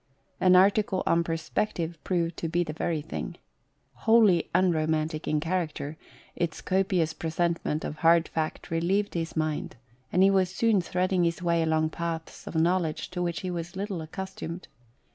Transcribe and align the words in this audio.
An 0.39 0.55
article 0.55 1.03
on 1.05 1.23
Perspective 1.23 1.95
proved 2.03 2.35
to 2.37 2.47
be 2.49 2.63
the 2.63 2.73
very 2.73 3.01
thing. 3.03 3.37
Wholly 3.93 4.49
unromantic 4.51 5.27
in 5.27 5.39
character, 5.39 5.95
its 6.35 6.59
copious 6.59 7.13
presentment 7.13 7.85
of 7.85 7.97
hard 7.97 8.27
fact 8.27 8.71
relieved 8.71 9.13
his 9.13 9.35
mind, 9.37 9.75
and 10.11 10.23
he 10.23 10.31
was 10.31 10.49
soon 10.49 10.81
threading 10.81 11.23
his 11.23 11.43
way 11.43 11.61
along 11.61 11.91
paths 11.91 12.47
of 12.47 12.55
knowledge 12.55 13.11
to 13.11 13.21
which 13.21 13.41
he 13.41 13.51
was 13.51 13.75
little 13.75 14.01
accustomed. 14.01 14.67